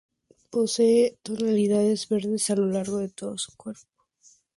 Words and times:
Posee 0.53 1.15
tonalidades 1.21 2.07
verdes 2.09 2.49
a 2.49 2.55
lo 2.55 2.65
largo 2.65 2.97
de 2.97 3.09
todo 3.09 3.37
su 3.37 3.55
cuerpo. 3.55 3.93